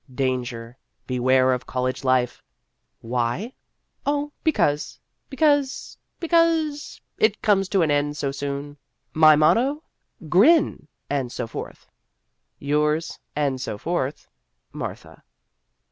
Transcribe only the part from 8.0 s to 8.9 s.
so soon.